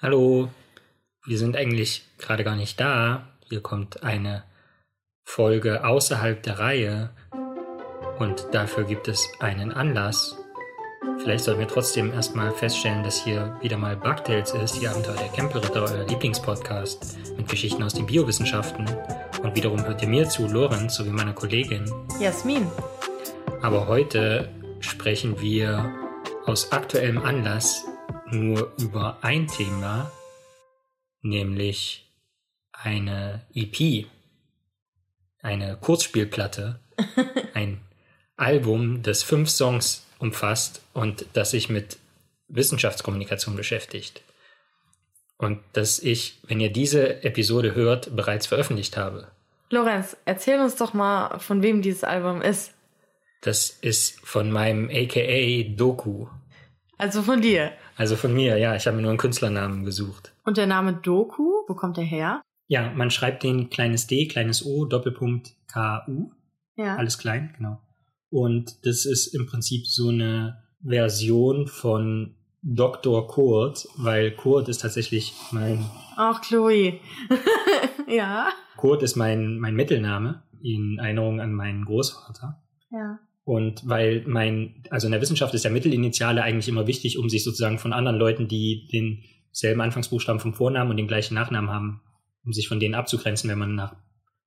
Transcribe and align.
Hallo, 0.00 0.48
wir 1.26 1.38
sind 1.38 1.56
eigentlich 1.56 2.04
gerade 2.18 2.44
gar 2.44 2.54
nicht 2.54 2.78
da. 2.78 3.32
Hier 3.48 3.60
kommt 3.60 4.04
eine 4.04 4.44
Folge 5.24 5.84
außerhalb 5.84 6.40
der 6.40 6.60
Reihe 6.60 7.10
und 8.20 8.46
dafür 8.52 8.84
gibt 8.84 9.08
es 9.08 9.28
einen 9.40 9.72
Anlass. 9.72 10.36
Vielleicht 11.18 11.42
sollten 11.42 11.58
wir 11.58 11.66
trotzdem 11.66 12.12
erstmal 12.12 12.52
feststellen, 12.52 13.02
dass 13.02 13.24
hier 13.24 13.58
wieder 13.60 13.76
mal 13.76 13.96
Bugtails 13.96 14.54
ist, 14.54 14.80
die 14.80 14.86
Abenteuer 14.86 15.16
der 15.16 15.30
Campelritter, 15.30 15.82
euer 15.82 16.06
Lieblingspodcast 16.06 17.36
mit 17.36 17.48
Geschichten 17.48 17.82
aus 17.82 17.94
den 17.94 18.06
Biowissenschaften. 18.06 18.88
Und 19.42 19.56
wiederum 19.56 19.84
hört 19.84 20.00
ihr 20.00 20.08
mir 20.08 20.28
zu, 20.28 20.46
Lorenz, 20.46 20.94
sowie 20.94 21.10
meiner 21.10 21.32
Kollegin 21.32 21.92
Jasmin. 22.20 22.70
Aber 23.62 23.88
heute 23.88 24.48
sprechen 24.78 25.40
wir 25.40 25.92
aus 26.46 26.70
aktuellem 26.70 27.18
Anlass 27.18 27.87
nur 28.32 28.72
über 28.78 29.18
ein 29.22 29.46
Thema, 29.46 30.10
nämlich 31.22 32.10
eine 32.72 33.46
EP, 33.54 34.06
eine 35.42 35.76
Kurzspielplatte, 35.76 36.80
ein 37.54 37.80
Album, 38.36 39.02
das 39.02 39.22
fünf 39.22 39.50
Songs 39.50 40.06
umfasst 40.18 40.82
und 40.92 41.26
das 41.32 41.50
sich 41.52 41.68
mit 41.68 41.98
Wissenschaftskommunikation 42.48 43.56
beschäftigt. 43.56 44.22
Und 45.36 45.60
das 45.72 46.00
ich, 46.00 46.38
wenn 46.46 46.60
ihr 46.60 46.72
diese 46.72 47.22
Episode 47.22 47.74
hört, 47.74 48.14
bereits 48.16 48.46
veröffentlicht 48.46 48.96
habe. 48.96 49.28
Lorenz, 49.70 50.16
erzähl 50.24 50.60
uns 50.60 50.76
doch 50.76 50.94
mal, 50.94 51.38
von 51.38 51.62
wem 51.62 51.82
dieses 51.82 52.02
Album 52.04 52.42
ist. 52.42 52.72
Das 53.42 53.70
ist 53.70 54.18
von 54.20 54.50
meinem 54.50 54.88
AKA 54.90 55.74
Doku. 55.76 56.26
Also 56.98 57.22
von 57.22 57.40
dir. 57.40 57.72
Also 57.96 58.16
von 58.16 58.34
mir, 58.34 58.58
ja. 58.58 58.74
Ich 58.74 58.86
habe 58.86 58.96
mir 58.96 59.02
nur 59.02 59.12
einen 59.12 59.18
Künstlernamen 59.18 59.84
gesucht. 59.84 60.34
Und 60.44 60.56
der 60.56 60.66
Name 60.66 60.94
Doku, 60.94 61.62
wo 61.66 61.74
kommt 61.74 61.96
der 61.96 62.04
her? 62.04 62.42
Ja, 62.66 62.92
man 62.92 63.10
schreibt 63.10 63.44
den 63.44 63.70
kleines 63.70 64.06
D, 64.06 64.26
kleines 64.26 64.66
O, 64.66 64.84
Doppelpunkt 64.84 65.54
KU. 65.72 66.30
Ja. 66.76 66.96
Alles 66.96 67.18
klein, 67.18 67.54
genau. 67.56 67.80
Und 68.30 68.84
das 68.84 69.06
ist 69.06 69.28
im 69.28 69.46
Prinzip 69.46 69.86
so 69.86 70.08
eine 70.10 70.62
Version 70.84 71.66
von 71.66 72.34
Dr. 72.62 73.26
Kurt, 73.26 73.88
weil 73.96 74.32
Kurt 74.32 74.68
ist 74.68 74.82
tatsächlich 74.82 75.32
mein, 75.52 75.88
Ach, 76.16 76.40
Chloe. 76.42 77.00
ja. 78.08 78.48
Kurt 78.76 79.02
ist 79.02 79.16
mein, 79.16 79.58
mein 79.58 79.74
Mittelname 79.74 80.42
in 80.62 80.98
Erinnerung 80.98 81.40
an 81.40 81.54
meinen 81.54 81.84
Großvater. 81.84 82.60
Ja. 82.90 83.18
Und 83.48 83.88
weil 83.88 84.24
mein, 84.26 84.82
also 84.90 85.06
in 85.06 85.12
der 85.12 85.22
Wissenschaft 85.22 85.54
ist 85.54 85.64
ja 85.64 85.70
Mittelinitiale 85.70 86.42
eigentlich 86.42 86.68
immer 86.68 86.86
wichtig, 86.86 87.16
um 87.16 87.30
sich 87.30 87.44
sozusagen 87.44 87.78
von 87.78 87.94
anderen 87.94 88.18
Leuten, 88.18 88.46
die 88.46 88.86
denselben 88.92 89.80
Anfangsbuchstaben 89.80 90.38
vom 90.38 90.52
Vornamen 90.52 90.90
und 90.90 90.98
den 90.98 91.08
gleichen 91.08 91.32
Nachnamen 91.32 91.70
haben, 91.70 92.02
um 92.44 92.52
sich 92.52 92.68
von 92.68 92.78
denen 92.78 92.94
abzugrenzen, 92.94 93.48
wenn 93.48 93.58
man 93.58 93.74
nach 93.74 93.96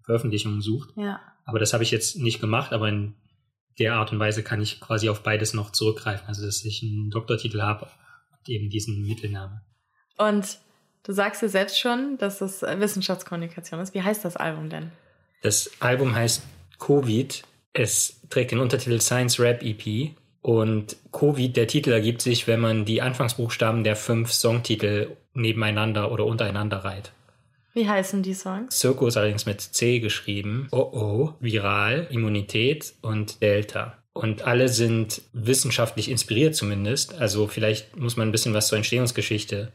Veröffentlichungen 0.05 0.61
sucht. 0.61 0.89
Ja. 0.97 1.19
Aber 1.45 1.57
das 1.57 1.73
habe 1.73 1.81
ich 1.81 1.89
jetzt 1.89 2.17
nicht 2.17 2.41
gemacht, 2.41 2.73
aber 2.73 2.89
in 2.89 3.16
der 3.79 3.95
Art 3.95 4.11
und 4.11 4.19
Weise 4.19 4.44
kann 4.44 4.61
ich 4.61 4.79
quasi 4.79 5.09
auf 5.09 5.23
beides 5.23 5.55
noch 5.55 5.72
zurückgreifen. 5.72 6.27
Also 6.27 6.45
dass 6.45 6.63
ich 6.63 6.83
einen 6.83 7.09
Doktortitel 7.09 7.63
habe 7.63 7.88
und 8.38 8.49
eben 8.49 8.69
diesen 8.69 9.07
Mittelnamen. 9.07 9.61
Und 10.19 10.59
du 11.02 11.11
sagst 11.11 11.41
ja 11.41 11.47
selbst 11.47 11.79
schon, 11.79 12.19
dass 12.19 12.39
äh, 12.39 12.79
Wissenschaftskommunikation 12.79 13.79
ist. 13.79 13.95
Wie 13.95 14.03
heißt 14.03 14.23
das 14.23 14.38
Album 14.38 14.69
denn? 14.69 14.91
Das 15.41 15.72
Album 15.79 16.13
heißt 16.13 16.44
Covid. 16.77 17.41
Es 17.73 18.19
trägt 18.30 18.52
den 18.52 18.59
Untertitel 18.59 19.00
Science 19.00 19.39
Rap 19.39 19.64
EP. 19.64 20.11
Und 20.41 20.95
Covid, 21.11 21.55
der 21.55 21.67
Titel 21.67 21.91
ergibt 21.91 22.22
sich, 22.22 22.47
wenn 22.47 22.59
man 22.59 22.83
die 22.86 23.02
Anfangsbuchstaben 23.02 23.83
der 23.83 23.95
fünf 23.95 24.31
Songtitel 24.31 25.16
nebeneinander 25.33 26.11
oder 26.11 26.25
untereinander 26.25 26.78
reiht. 26.78 27.11
Wie 27.73 27.88
heißen 27.88 28.23
die 28.23 28.33
Songs? 28.33 28.78
Circus 28.78 29.16
allerdings 29.16 29.45
mit 29.45 29.61
C 29.61 30.00
geschrieben. 30.00 30.67
Oh 30.72 30.78
oh, 30.91 31.33
Viral, 31.39 32.08
Immunität 32.09 32.94
und 33.01 33.41
Delta. 33.41 33.97
Und 34.13 34.41
alle 34.41 34.68
sind 34.68 35.22
wissenschaftlich 35.31 36.09
inspiriert 36.09 36.56
zumindest. 36.56 37.13
Also 37.13 37.47
vielleicht 37.47 37.95
muss 37.95 38.18
man 38.18 38.28
ein 38.28 38.31
bisschen 38.34 38.53
was 38.53 38.68
zur 38.68 38.78
Entstehungsgeschichte 38.78 39.72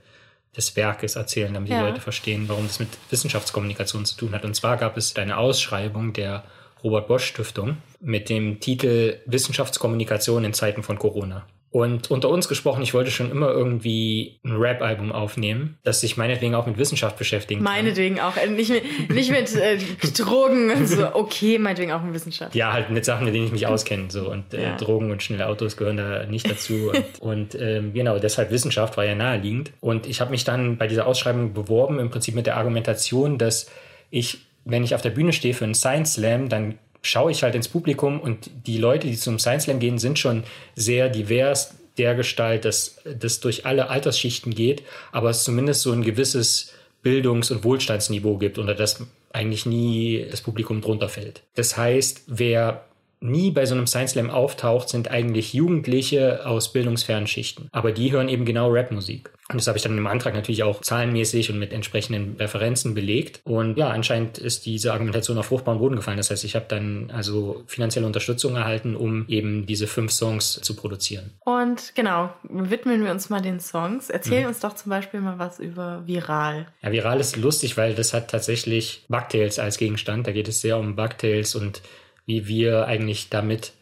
des 0.54 0.76
Werkes 0.76 1.16
erzählen, 1.16 1.54
damit 1.54 1.70
Ja. 1.70 1.78
die 1.82 1.88
Leute 1.88 2.00
verstehen, 2.02 2.48
warum 2.48 2.66
das 2.66 2.80
mit 2.80 2.88
Wissenschaftskommunikation 3.10 4.04
zu 4.04 4.16
tun 4.16 4.32
hat. 4.32 4.44
Und 4.44 4.54
zwar 4.54 4.76
gab 4.76 4.96
es 4.98 5.16
eine 5.16 5.38
Ausschreibung 5.38 6.12
der 6.12 6.44
Robert 6.84 7.08
Bosch 7.08 7.24
Stiftung 7.24 7.78
mit 8.00 8.28
dem 8.28 8.60
Titel 8.60 9.16
Wissenschaftskommunikation 9.26 10.44
in 10.44 10.52
Zeiten 10.52 10.82
von 10.82 10.98
Corona. 10.98 11.46
Und 11.70 12.10
unter 12.10 12.30
uns 12.30 12.48
gesprochen, 12.48 12.80
ich 12.82 12.94
wollte 12.94 13.10
schon 13.10 13.30
immer 13.30 13.50
irgendwie 13.50 14.38
ein 14.44 14.52
Rap-Album 14.56 15.12
aufnehmen, 15.12 15.76
das 15.82 16.00
sich 16.00 16.16
meinetwegen 16.16 16.54
auch 16.54 16.64
mit 16.66 16.78
Wissenschaft 16.78 17.18
beschäftigen 17.18 17.62
kann. 17.62 17.70
Meinetwegen 17.74 18.18
auch. 18.18 18.36
Äh, 18.38 18.46
Nicht 18.46 18.70
mit, 18.70 19.10
nicht 19.10 19.30
mit 19.30 19.54
äh, 19.54 19.76
Drogen 20.16 20.70
und 20.70 20.86
so. 20.86 21.14
Okay, 21.14 21.58
meinetwegen 21.58 21.92
auch 21.92 22.02
in 22.02 22.14
Wissenschaft. 22.14 22.54
Ja, 22.54 22.72
halt 22.72 22.88
mit 22.90 23.04
Sachen, 23.04 23.26
mit 23.26 23.34
denen 23.34 23.46
ich 23.46 23.52
mich 23.52 23.66
auskenne. 23.66 24.04
So. 24.10 24.30
Und 24.30 24.54
äh, 24.54 24.62
Ja. 24.62 24.76
Drogen 24.76 25.10
und 25.10 25.22
schnelle 25.22 25.48
Autos 25.48 25.76
gehören 25.76 25.98
da 25.98 26.24
nicht 26.24 26.48
dazu. 26.48 26.92
und 26.94 27.20
und 27.20 27.54
ähm, 27.60 27.92
genau, 27.92 28.18
deshalb 28.18 28.50
Wissenschaft 28.52 28.96
war 28.96 29.04
ja 29.04 29.14
naheliegend. 29.14 29.72
Und 29.80 30.06
ich 30.06 30.20
habe 30.22 30.30
mich 30.30 30.44
dann 30.44 30.78
bei 30.78 30.86
dieser 30.86 31.06
Ausschreibung 31.06 31.52
beworben, 31.52 31.98
im 31.98 32.08
Prinzip 32.08 32.34
mit 32.34 32.46
der 32.46 32.56
Argumentation, 32.56 33.36
dass 33.36 33.68
ich, 34.08 34.45
wenn 34.66 34.84
ich 34.84 34.94
auf 34.94 35.02
der 35.02 35.10
Bühne 35.10 35.32
stehe 35.32 35.54
für 35.54 35.64
einen 35.64 35.74
Science 35.74 36.14
Slam, 36.14 36.48
dann 36.48 36.78
schaue 37.00 37.30
ich 37.30 37.42
halt 37.42 37.54
ins 37.54 37.68
Publikum 37.68 38.20
und 38.20 38.50
die 38.66 38.78
Leute, 38.78 39.06
die 39.06 39.16
zum 39.16 39.38
Science 39.38 39.64
Slam 39.64 39.78
gehen, 39.78 39.98
sind 39.98 40.18
schon 40.18 40.42
sehr 40.74 41.08
divers 41.08 41.74
der 41.96 42.14
Gestalt, 42.14 42.64
dass 42.64 42.96
das 43.18 43.40
durch 43.40 43.64
alle 43.64 43.88
Altersschichten 43.88 44.54
geht, 44.54 44.82
aber 45.12 45.30
es 45.30 45.44
zumindest 45.44 45.82
so 45.82 45.92
ein 45.92 46.02
gewisses 46.02 46.74
Bildungs- 47.02 47.50
und 47.50 47.64
Wohlstandsniveau 47.64 48.36
gibt, 48.36 48.58
unter 48.58 48.74
das 48.74 49.02
eigentlich 49.32 49.66
nie 49.66 50.26
das 50.30 50.40
Publikum 50.42 50.80
drunter 50.80 51.08
fällt. 51.08 51.42
Das 51.54 51.76
heißt, 51.76 52.24
wer 52.26 52.85
nie 53.20 53.50
bei 53.50 53.66
so 53.66 53.74
einem 53.74 53.86
Science 53.86 54.12
Slam 54.12 54.30
auftaucht, 54.30 54.88
sind 54.88 55.10
eigentlich 55.10 55.52
Jugendliche 55.54 56.46
aus 56.46 56.72
bildungsfernen 56.72 57.26
Schichten. 57.26 57.68
Aber 57.72 57.92
die 57.92 58.12
hören 58.12 58.28
eben 58.28 58.44
genau 58.44 58.70
Rapmusik. 58.70 59.30
Und 59.48 59.60
das 59.60 59.68
habe 59.68 59.78
ich 59.78 59.84
dann 59.84 59.96
im 59.96 60.08
Antrag 60.08 60.34
natürlich 60.34 60.64
auch 60.64 60.80
zahlenmäßig 60.80 61.50
und 61.50 61.60
mit 61.60 61.72
entsprechenden 61.72 62.34
Referenzen 62.36 62.94
belegt. 62.94 63.40
Und 63.44 63.78
ja, 63.78 63.90
anscheinend 63.90 64.38
ist 64.38 64.66
diese 64.66 64.92
Argumentation 64.92 65.38
auf 65.38 65.46
fruchtbaren 65.46 65.78
Boden 65.78 65.94
gefallen. 65.94 66.16
Das 66.16 66.30
heißt, 66.32 66.42
ich 66.42 66.56
habe 66.56 66.66
dann 66.68 67.12
also 67.14 67.62
finanzielle 67.68 68.06
Unterstützung 68.06 68.56
erhalten, 68.56 68.96
um 68.96 69.24
eben 69.28 69.64
diese 69.64 69.86
fünf 69.86 70.10
Songs 70.10 70.60
zu 70.60 70.74
produzieren. 70.74 71.30
Und 71.44 71.94
genau, 71.94 72.30
widmen 72.42 73.04
wir 73.04 73.12
uns 73.12 73.30
mal 73.30 73.40
den 73.40 73.60
Songs. 73.60 74.10
Erzähl 74.10 74.42
Mhm. 74.42 74.48
uns 74.48 74.58
doch 74.60 74.74
zum 74.74 74.90
Beispiel 74.90 75.20
mal 75.20 75.38
was 75.38 75.60
über 75.60 76.02
Viral. 76.06 76.66
Ja, 76.82 76.90
viral 76.90 77.20
ist 77.20 77.36
lustig, 77.36 77.76
weil 77.76 77.94
das 77.94 78.12
hat 78.12 78.28
tatsächlich 78.32 79.04
Bugtails 79.08 79.60
als 79.60 79.78
Gegenstand. 79.78 80.26
Da 80.26 80.32
geht 80.32 80.48
es 80.48 80.60
sehr 80.60 80.76
um 80.76 80.96
Bugtails 80.96 81.54
und 81.54 81.82
wie 82.26 82.46
wir 82.46 82.86
eigentlich 82.86 83.30
damit 83.30 83.72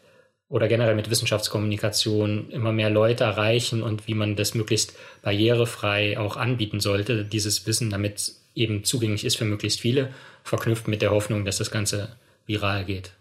oder 0.47 0.67
generell 0.67 0.95
mit 0.95 1.09
Wissenschaftskommunikation 1.09 2.51
immer 2.51 2.71
mehr 2.71 2.89
Leute 2.89 3.23
erreichen 3.23 3.81
und 3.81 4.07
wie 4.07 4.13
man 4.13 4.35
das 4.35 4.53
möglichst 4.53 4.93
barrierefrei 5.21 6.17
auch 6.19 6.37
anbieten 6.37 6.79
sollte, 6.79 7.25
dieses 7.25 7.65
Wissen, 7.65 7.89
damit 7.89 8.33
eben 8.53 8.83
zugänglich 8.83 9.25
ist 9.25 9.35
für 9.37 9.45
möglichst 9.45 9.81
viele, 9.81 10.13
verknüpft 10.43 10.87
mit 10.87 11.01
der 11.01 11.11
Hoffnung, 11.11 11.45
dass 11.45 11.57
das 11.57 11.71
Ganze 11.71 12.15
viral 12.45 12.85
geht. 12.85 13.11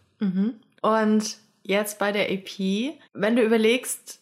Und 0.83 1.37
jetzt 1.63 1.99
bei 1.99 2.13
der 2.13 2.31
EP, 2.31 2.95
wenn 3.15 3.37
du 3.37 3.43
überlegst, 3.43 4.21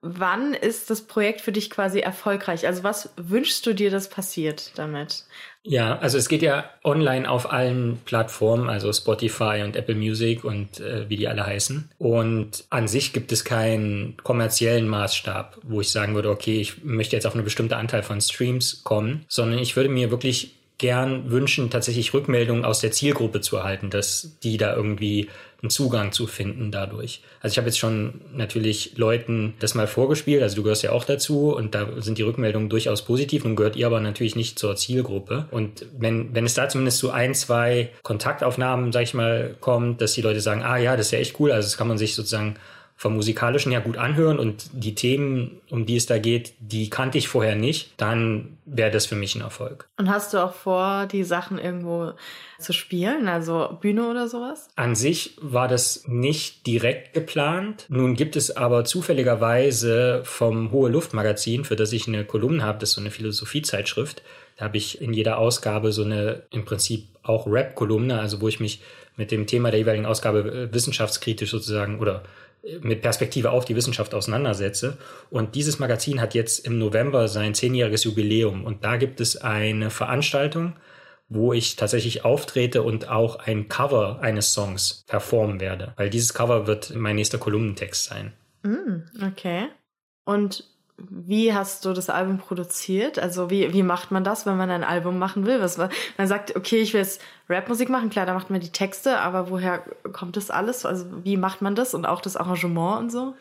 wann 0.00 0.54
ist 0.54 0.90
das 0.90 1.02
Projekt 1.02 1.40
für 1.40 1.52
dich 1.52 1.70
quasi 1.70 2.00
erfolgreich? 2.00 2.66
Also 2.66 2.84
was 2.84 3.10
wünschst 3.16 3.66
du 3.66 3.74
dir, 3.74 3.90
dass 3.90 4.08
passiert 4.08 4.72
damit? 4.76 5.24
Ja, 5.64 5.98
also 5.98 6.18
es 6.18 6.28
geht 6.28 6.42
ja 6.42 6.70
online 6.84 7.28
auf 7.28 7.52
allen 7.52 7.98
Plattformen, 8.04 8.70
also 8.70 8.92
Spotify 8.92 9.62
und 9.64 9.76
Apple 9.76 9.96
Music 9.96 10.44
und 10.44 10.80
äh, 10.80 11.08
wie 11.10 11.16
die 11.16 11.28
alle 11.28 11.44
heißen. 11.44 11.90
Und 11.98 12.64
an 12.70 12.88
sich 12.88 13.12
gibt 13.12 13.32
es 13.32 13.44
keinen 13.44 14.16
kommerziellen 14.18 14.88
Maßstab, 14.88 15.58
wo 15.64 15.80
ich 15.80 15.90
sagen 15.90 16.14
würde, 16.14 16.30
okay, 16.30 16.60
ich 16.60 16.84
möchte 16.84 17.16
jetzt 17.16 17.26
auf 17.26 17.34
eine 17.34 17.42
bestimmte 17.42 17.76
Anteil 17.76 18.02
von 18.02 18.20
Streams 18.20 18.84
kommen, 18.84 19.24
sondern 19.28 19.58
ich 19.58 19.76
würde 19.76 19.90
mir 19.90 20.10
wirklich 20.10 20.57
gern 20.78 21.30
wünschen, 21.30 21.70
tatsächlich 21.70 22.14
Rückmeldungen 22.14 22.64
aus 22.64 22.80
der 22.80 22.92
Zielgruppe 22.92 23.40
zu 23.40 23.56
erhalten, 23.56 23.90
dass 23.90 24.38
die 24.44 24.56
da 24.56 24.74
irgendwie 24.74 25.28
einen 25.60 25.70
Zugang 25.70 26.12
zu 26.12 26.28
finden 26.28 26.70
dadurch. 26.70 27.20
Also 27.40 27.54
ich 27.54 27.58
habe 27.58 27.66
jetzt 27.66 27.80
schon 27.80 28.20
natürlich 28.32 28.96
Leuten 28.96 29.54
das 29.58 29.74
mal 29.74 29.88
vorgespielt, 29.88 30.40
also 30.40 30.54
du 30.54 30.62
gehörst 30.62 30.84
ja 30.84 30.92
auch 30.92 31.04
dazu 31.04 31.52
und 31.52 31.74
da 31.74 32.00
sind 32.00 32.18
die 32.18 32.22
Rückmeldungen 32.22 32.68
durchaus 32.68 33.04
positiv, 33.04 33.42
nun 33.42 33.56
gehört 33.56 33.74
ihr 33.74 33.86
aber 33.86 33.98
natürlich 33.98 34.36
nicht 34.36 34.56
zur 34.56 34.76
Zielgruppe. 34.76 35.48
Und 35.50 35.86
wenn, 35.98 36.32
wenn 36.32 36.46
es 36.46 36.54
da 36.54 36.68
zumindest 36.68 36.98
zu 36.98 37.10
ein, 37.10 37.34
zwei 37.34 37.90
Kontaktaufnahmen, 38.04 38.92
sag 38.92 39.02
ich 39.02 39.14
mal, 39.14 39.56
kommt, 39.58 40.00
dass 40.00 40.12
die 40.12 40.22
Leute 40.22 40.40
sagen, 40.40 40.62
ah 40.62 40.76
ja, 40.76 40.96
das 40.96 41.06
ist 41.06 41.12
ja 41.12 41.18
echt 41.18 41.40
cool, 41.40 41.50
also 41.50 41.66
das 41.66 41.76
kann 41.76 41.88
man 41.88 41.98
sich 41.98 42.14
sozusagen 42.14 42.54
vom 42.98 43.14
musikalischen 43.14 43.70
her 43.70 43.80
gut 43.80 43.96
anhören 43.96 44.40
und 44.40 44.70
die 44.72 44.96
Themen, 44.96 45.60
um 45.70 45.86
die 45.86 45.94
es 45.94 46.06
da 46.06 46.18
geht, 46.18 46.54
die 46.58 46.90
kannte 46.90 47.16
ich 47.16 47.28
vorher 47.28 47.54
nicht, 47.54 47.92
dann 47.96 48.58
wäre 48.66 48.90
das 48.90 49.06
für 49.06 49.14
mich 49.14 49.36
ein 49.36 49.40
Erfolg. 49.40 49.88
Und 49.98 50.10
hast 50.10 50.34
du 50.34 50.38
auch 50.38 50.52
vor, 50.52 51.06
die 51.06 51.22
Sachen 51.22 51.58
irgendwo 51.58 52.14
zu 52.58 52.72
spielen, 52.72 53.28
also 53.28 53.78
Bühne 53.80 54.10
oder 54.10 54.26
sowas? 54.26 54.68
An 54.74 54.96
sich 54.96 55.36
war 55.40 55.68
das 55.68 56.08
nicht 56.08 56.66
direkt 56.66 57.14
geplant. 57.14 57.86
Nun 57.88 58.16
gibt 58.16 58.34
es 58.34 58.56
aber 58.56 58.84
zufälligerweise 58.84 60.22
vom 60.24 60.72
Hohe 60.72 60.90
Luft 60.90 61.14
Magazin, 61.14 61.64
für 61.64 61.76
das 61.76 61.92
ich 61.92 62.08
eine 62.08 62.24
Kolumne 62.24 62.64
habe, 62.64 62.80
das 62.80 62.88
ist 62.88 62.94
so 62.96 63.00
eine 63.00 63.12
Philosophiezeitschrift, 63.12 64.22
da 64.56 64.64
habe 64.64 64.76
ich 64.76 65.00
in 65.00 65.14
jeder 65.14 65.38
Ausgabe 65.38 65.92
so 65.92 66.02
eine 66.02 66.42
im 66.50 66.64
Prinzip 66.64 67.06
auch 67.22 67.46
Rap-Kolumne, 67.46 68.18
also 68.18 68.40
wo 68.40 68.48
ich 68.48 68.58
mich 68.58 68.82
mit 69.14 69.30
dem 69.30 69.46
Thema 69.46 69.70
der 69.70 69.80
jeweiligen 69.80 70.06
Ausgabe 70.06 70.40
äh, 70.40 70.74
wissenschaftskritisch 70.74 71.50
sozusagen 71.50 72.00
oder 72.00 72.24
mit 72.80 73.02
Perspektive 73.02 73.50
auf 73.50 73.64
die 73.64 73.76
Wissenschaft 73.76 74.14
auseinandersetze. 74.14 74.98
Und 75.30 75.54
dieses 75.54 75.78
Magazin 75.78 76.20
hat 76.20 76.34
jetzt 76.34 76.66
im 76.66 76.78
November 76.78 77.28
sein 77.28 77.54
zehnjähriges 77.54 78.04
Jubiläum. 78.04 78.64
Und 78.64 78.84
da 78.84 78.96
gibt 78.96 79.20
es 79.20 79.36
eine 79.36 79.90
Veranstaltung, 79.90 80.74
wo 81.28 81.52
ich 81.52 81.76
tatsächlich 81.76 82.24
auftrete 82.24 82.82
und 82.82 83.08
auch 83.08 83.36
ein 83.36 83.68
Cover 83.68 84.20
eines 84.20 84.52
Songs 84.52 85.04
performen 85.06 85.60
werde. 85.60 85.92
Weil 85.96 86.10
dieses 86.10 86.34
Cover 86.34 86.66
wird 86.66 86.94
mein 86.94 87.16
nächster 87.16 87.38
Kolumnentext 87.38 88.04
sein. 88.04 88.32
Mm, 88.62 89.02
okay. 89.22 89.68
Und 90.24 90.64
wie 90.98 91.54
hast 91.54 91.84
du 91.84 91.92
das 91.92 92.10
Album 92.10 92.38
produziert? 92.38 93.18
Also 93.18 93.50
wie, 93.50 93.72
wie 93.72 93.82
macht 93.82 94.10
man 94.10 94.24
das, 94.24 94.46
wenn 94.46 94.56
man 94.56 94.70
ein 94.70 94.84
Album 94.84 95.18
machen 95.18 95.46
will? 95.46 95.60
Was 95.60 95.78
man, 95.78 95.90
man 96.16 96.26
sagt, 96.26 96.56
okay, 96.56 96.78
ich 96.78 96.92
will 96.92 97.00
jetzt 97.00 97.20
Rapmusik 97.48 97.88
machen, 97.88 98.10
klar, 98.10 98.26
da 98.26 98.34
macht 98.34 98.50
man 98.50 98.60
die 98.60 98.72
Texte, 98.72 99.18
aber 99.18 99.50
woher 99.50 99.84
kommt 100.12 100.36
das 100.36 100.50
alles? 100.50 100.84
Also 100.84 101.06
wie 101.22 101.36
macht 101.36 101.62
man 101.62 101.74
das 101.74 101.94
und 101.94 102.04
auch 102.04 102.20
das 102.20 102.36
Arrangement 102.36 102.98
und 102.98 103.10
so? 103.10 103.34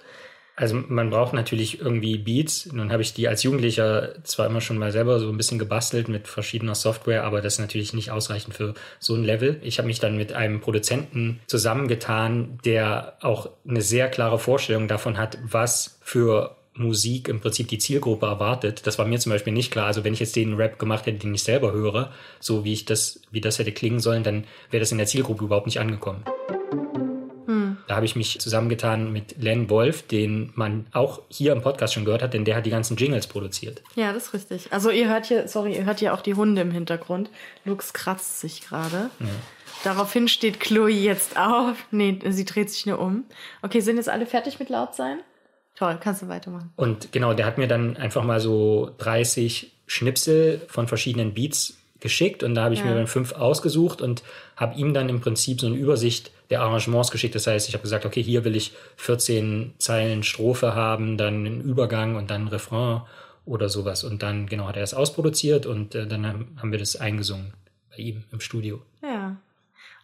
Also 0.56 0.76
man 0.88 1.12
braucht 1.12 1.34
natürlich 1.34 1.82
irgendwie 1.82 2.18
Beats. 2.18 2.72
Nun 2.74 2.92
habe 2.92 3.04
ich 3.04 3.14
die 3.14 3.28
als 3.28 3.44
Jugendlicher 3.44 4.24
zwar 4.24 4.48
immer 4.48 4.60
schon 4.60 4.80
mal 4.80 4.92
selber 4.92 5.20
so 5.20 5.30
ein 5.30 5.38
bisschen 5.38 5.60
gebastelt 5.60 6.10
mit 6.10 6.28
verschiedener 6.28 6.74
Software, 6.74 7.26
aber 7.26 7.42
das 7.42 7.54
ist 7.54 7.60
natürlich 7.60 7.94
nicht 7.94 8.10
ausreichend 8.10 8.56
für 8.56 8.74
so 9.00 9.14
ein 9.14 9.24
Level. 9.24 9.60
Ich 9.62 9.78
habe 9.78 9.88
mich 9.88 10.00
dann 10.00 10.18
mit 10.18 10.34
einem 10.34 10.60
Produzenten 10.60 11.40
zusammengetan, 11.46 12.58
der 12.66 13.18
auch 13.22 13.52
eine 13.68 13.84
sehr 13.84 14.10
klare 14.10 14.40
Vorstellung 14.40 14.88
davon 14.88 15.20
hat, 15.20 15.38
was 15.44 16.00
für 16.02 16.57
Musik 16.78 17.28
im 17.28 17.40
Prinzip 17.40 17.68
die 17.68 17.78
Zielgruppe 17.78 18.26
erwartet. 18.26 18.86
Das 18.86 18.98
war 18.98 19.06
mir 19.06 19.20
zum 19.20 19.32
Beispiel 19.32 19.54
nicht 19.54 19.72
klar. 19.72 19.88
Also 19.88 20.04
wenn 20.04 20.14
ich 20.14 20.20
jetzt 20.20 20.36
den 20.36 20.56
Rap 20.56 20.80
gemacht 20.80 21.06
hätte, 21.06 21.20
den 21.20 21.34
ich 21.34 21.44
selber 21.44 21.72
höre, 21.72 22.12
so 22.40 22.64
wie 22.64 22.74
ich 22.74 22.86
das, 22.86 23.22
wie 23.32 23.42
das 23.42 23.60
hätte 23.60 23.72
klingen 23.72 24.00
sollen, 24.00 24.24
dann 24.24 24.46
wäre 24.70 24.82
das 24.82 24.92
in 24.92 24.98
der 24.98 25.08
Zielgruppe 25.08 25.46
überhaupt 25.46 25.66
nicht 25.66 25.80
angekommen. 25.80 26.24
Hm. 27.46 27.78
Da 27.88 27.96
habe 27.96 28.06
ich 28.06 28.16
mich 28.16 28.40
zusammengetan 28.40 29.12
mit 29.12 29.42
Len 29.42 29.70
Wolf, 29.70 30.04
den 30.04 30.52
man 30.56 30.86
auch 30.92 31.22
hier 31.30 31.54
im 31.54 31.62
Podcast 31.62 31.94
schon 31.94 32.06
gehört 32.06 32.22
hat, 32.22 32.34
denn 32.34 32.46
der 32.46 32.58
hat 32.58 32.66
die 32.66 32.70
ganzen 32.70 32.98
Jingles 32.98 33.28
produziert. 33.28 33.82
Ja, 33.96 34.12
das 34.14 34.28
ist 34.28 34.34
richtig. 34.34 34.74
Also 34.74 34.90
ihr 34.90 35.08
hört 35.08 35.26
hier, 35.26 35.48
sorry, 35.48 35.76
ihr 35.76 35.86
hört 35.86 36.00
hier 36.00 36.14
auch 36.14 36.22
die 36.22 36.36
Hunde 36.36 36.62
im 36.62 36.72
Hintergrund. 36.72 37.30
Lux 37.64 37.94
kratzt 37.94 38.42
sich 38.42 38.62
gerade. 38.62 39.10
Ja. 39.20 39.28
Daraufhin 39.84 40.28
steht 40.28 40.60
Chloe 40.60 40.90
jetzt 40.90 41.38
auf. 41.38 41.78
Nee, 41.92 42.20
sie 42.30 42.46
dreht 42.46 42.70
sich 42.70 42.86
nur 42.86 43.00
um. 43.00 43.24
Okay, 43.62 43.80
sind 43.80 43.98
jetzt 43.98 44.10
alle 44.10 44.26
fertig 44.26 44.60
mit 44.60 44.70
laut 44.70 44.96
sein? 44.96 45.20
Toll, 45.78 45.98
kannst 46.02 46.24
du 46.24 46.28
weitermachen. 46.28 46.72
Und 46.76 47.12
genau, 47.12 47.34
der 47.34 47.46
hat 47.46 47.60
mir 47.60 47.68
dann 47.68 47.98
einfach 47.98 48.24
mal 48.24 48.40
so 48.40 48.96
30 48.98 49.72
Schnipsel 49.86 50.60
von 50.68 50.88
verschiedenen 50.88 51.36
Beats 51.36 51.78
geschickt 52.00 52.42
und 52.42 52.56
da 52.56 52.64
habe 52.64 52.74
ich 52.74 52.80
ja. 52.80 52.88
mir 52.88 52.96
dann 52.96 53.08
fünf 53.08 53.34
ausgesucht 53.34 54.02
und 54.02 54.24
habe 54.56 54.76
ihm 54.76 54.94
dann 54.96 55.08
im 55.08 55.22
Prinzip 55.22 55.62
so 55.62 55.68
eine 55.68 55.76
Übersicht 55.76 56.32
der 56.50 56.62
Arrangements 56.62 57.12
geschickt. 57.12 57.36
Das 57.36 57.46
heißt, 57.46 57.68
ich 57.68 57.76
habe 57.76 57.84
gesagt, 57.84 58.06
okay, 58.08 58.24
hier 58.24 58.44
will 58.44 58.56
ich 58.56 58.74
14 58.96 59.76
Zeilen 59.78 60.24
Strophe 60.24 60.74
haben, 60.74 61.18
dann 61.18 61.46
einen 61.46 61.62
Übergang 61.62 62.16
und 62.16 62.32
dann 62.32 62.46
ein 62.46 62.48
Refrain 62.48 63.02
oder 63.46 63.70
sowas. 63.70 64.04
Und 64.04 64.24
dann, 64.24 64.48
genau, 64.48 64.68
hat 64.68 64.78
er 64.78 64.84
es 64.84 64.96
ausproduziert 64.96 65.68
und 65.68 65.94
äh, 65.94 66.08
dann 66.08 66.26
haben 66.26 66.72
wir 66.72 66.80
das 66.80 66.96
eingesungen 66.96 67.54
bei 67.92 67.98
ihm 67.98 68.24
im 68.32 68.40
Studio. 68.40 68.82
Ja. 69.04 69.38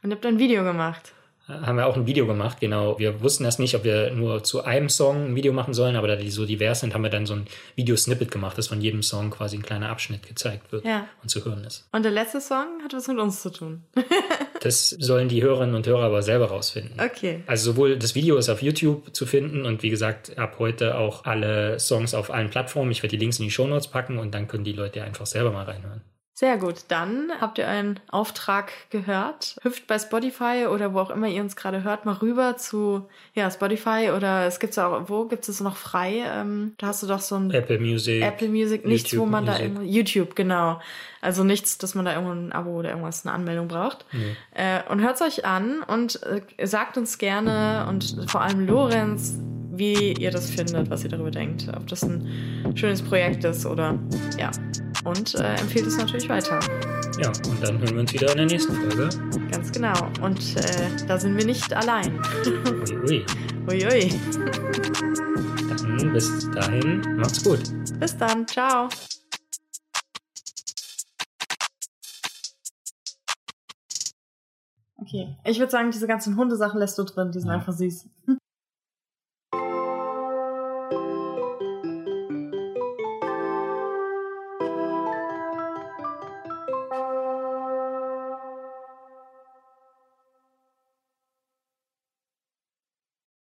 Und 0.04 0.12
habt 0.12 0.26
ein 0.26 0.38
Video 0.38 0.64
gemacht 0.64 1.14
haben 1.48 1.76
wir 1.78 1.88
auch 1.88 1.98
ein 1.98 2.08
Video 2.08 2.26
gemacht, 2.26 2.62
genau. 2.62 2.98
Wir 3.00 3.22
wussten 3.22 3.44
erst 3.44 3.60
nicht, 3.60 3.76
ob 3.76 3.84
wir 3.84 4.12
nur 4.12 4.44
zu 4.44 4.64
einem 4.64 4.88
Song 4.88 5.26
ein 5.26 5.36
Video 5.36 5.52
machen 5.52 5.74
sollen, 5.74 5.98
aber 5.98 6.08
da 6.08 6.16
die 6.16 6.32
so 6.32 6.46
divers 6.46 6.80
sind, 6.80 6.94
haben 6.94 7.04
wir 7.04 7.10
dann 7.10 7.26
so 7.26 7.34
ein 7.34 7.48
Video-Snippet 7.76 8.32
gemacht, 8.32 8.58
dass 8.58 8.68
von 8.68 8.80
jedem 8.80 9.04
Song 9.04 9.30
quasi 9.30 9.58
ein 9.58 9.62
kleiner 9.62 9.90
Abschnitt 9.90 10.26
gezeigt 10.26 10.72
wird 10.72 10.86
ja. 10.86 11.08
und 11.22 11.30
zu 11.30 11.44
hören 11.44 11.66
ist. 11.66 11.86
Und 11.92 12.04
der 12.04 12.14
letzte 12.14 12.40
Song 12.40 12.82
hat 12.82 12.94
was 12.94 13.08
mit 13.10 13.20
uns 13.20 13.42
zu 13.42 13.52
tun. 13.52 13.84
das 14.62 14.90
sollen 14.90 15.28
die 15.28 15.44
Hörerinnen 15.44 15.76
und 15.76 15.86
Hörer 15.86 16.04
aber 16.04 16.22
selber 16.22 16.46
rausfinden. 16.46 16.98
Okay. 17.00 17.44
Also 17.46 17.72
sowohl 17.72 17.98
das 17.98 18.16
Video 18.16 18.38
ist 18.38 18.48
auf 18.48 18.62
YouTube 18.62 19.14
zu 19.14 19.26
finden 19.26 19.66
und 19.66 19.84
wie 19.84 19.90
gesagt, 19.90 20.38
ab 20.38 20.56
heute 20.60 20.98
auch 20.98 21.26
alle 21.26 21.78
Songs 21.78 22.14
auf 22.14 22.32
allen 22.32 22.50
Plattformen. 22.50 22.92
Ich 22.92 23.04
werde 23.04 23.18
die 23.18 23.22
Links 23.22 23.40
in 23.40 23.46
die 23.46 23.52
Show 23.52 23.68
Notes 23.68 23.90
packen 23.90 24.18
und 24.18 24.34
dann 24.34 24.48
können 24.48 24.64
die 24.64 24.74
Leute 24.74 25.04
einfach 25.04 25.26
selber 25.26 25.52
mal 25.52 25.66
reinhören. 25.66 26.02
Sehr 26.36 26.58
gut, 26.58 26.86
dann 26.88 27.32
habt 27.40 27.60
ihr 27.60 27.68
einen 27.68 28.00
Auftrag 28.10 28.72
gehört. 28.90 29.56
Hüpft 29.62 29.86
bei 29.86 30.00
Spotify 30.00 30.66
oder 30.68 30.96
wo 30.96 31.00
auch 31.00 31.12
immer 31.12 31.28
ihr 31.28 31.44
uns 31.44 31.56
gerade 31.56 31.84
hört, 31.84 32.06
mal 32.06 32.14
rüber 32.14 32.58
zu 32.58 33.08
ja, 33.36 33.52
Spotify 33.52 34.10
oder 34.18 34.48
es 34.48 34.60
gibt 34.60 34.78
auch, 34.80 35.10
wo 35.10 35.26
gibt 35.26 35.48
es 35.48 35.62
noch 35.62 35.76
frei? 35.76 36.24
Ähm, 36.26 36.74
da 36.80 36.88
hast 36.88 37.04
du 37.04 37.08
doch 37.08 37.20
so 37.20 37.36
ein 37.36 37.52
Apple 37.52 37.80
Music. 37.80 38.24
Apple 38.24 38.50
Music, 38.50 38.84
nichts, 38.84 39.12
YouTube 39.12 39.28
wo 39.28 39.30
man 39.30 39.46
Music. 39.46 39.60
da 39.60 39.64
irgendwo, 39.64 39.82
YouTube, 39.84 40.36
genau. 40.36 40.82
Also 41.22 41.44
nichts, 41.44 41.78
dass 41.78 41.94
man 41.94 42.06
da 42.06 42.14
irgendwo 42.14 42.34
ein 42.34 42.52
Abo 42.52 42.80
oder 42.80 42.90
irgendwas, 42.90 43.28
eine 43.28 43.36
Anmeldung 43.36 43.68
braucht. 43.68 44.04
Nee. 44.12 44.36
Äh, 44.56 44.82
und 44.90 45.02
hört 45.02 45.22
euch 45.22 45.46
an 45.46 45.84
und 45.84 46.20
äh, 46.24 46.66
sagt 46.66 46.98
uns 46.98 47.20
gerne 47.20 47.86
und 47.88 48.26
vor 48.28 48.42
allem 48.42 48.66
Lorenz, 48.66 49.38
wie 49.72 50.14
ihr 50.14 50.32
das 50.32 50.50
findet, 50.50 50.90
was 50.90 51.04
ihr 51.04 51.12
darüber 51.12 51.32
denkt. 51.32 51.68
Ob 51.76 51.86
das 51.88 52.02
ein 52.04 52.74
schönes 52.76 53.04
Projekt 53.04 53.44
ist 53.44 53.68
oder 53.68 54.00
ja 54.40 54.50
und 55.04 55.36
äh, 55.36 55.56
empfiehlt 55.56 55.88
es 55.88 55.98
natürlich 55.98 56.30
weiter. 56.30 56.60
Ja, 57.20 57.30
und 57.50 57.62
dann 57.62 57.80
hören 57.80 57.94
wir 57.94 58.00
uns 58.00 58.14
wieder 58.14 58.32
in 58.32 58.38
der 58.38 58.46
nächsten 58.46 58.74
Folge. 58.74 59.10
Ganz 59.52 59.72
genau. 59.72 59.94
Und 60.22 60.58
äh, 60.58 61.06
da 61.08 61.18
sind 61.18 61.38
wir 61.38 61.46
nicht 61.46 61.74
allein. 61.74 62.20
Uiui. 62.46 63.26
Uiui. 63.70 64.14
Dann 65.70 66.14
bis 66.14 66.50
dahin, 66.52 67.02
macht's 67.18 67.44
gut. 67.44 67.62
Bis 68.00 68.18
dann, 68.18 68.48
ciao. 68.48 68.90
Okay, 74.98 75.36
ich 75.44 75.60
würde 75.60 75.72
sagen, 75.72 75.92
diese 75.92 76.08
ganzen 76.08 76.38
Hundesachen 76.38 76.80
lässt 76.80 76.98
du 76.98 77.04
drin, 77.04 77.32
die 77.32 77.40
sind 77.40 77.50
ja. 77.50 77.56
einfach 77.56 77.74
süß. 77.74 78.08